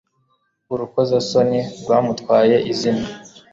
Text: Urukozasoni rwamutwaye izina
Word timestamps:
Urukozasoni 0.73 1.59
rwamutwaye 1.81 2.57
izina 2.71 3.07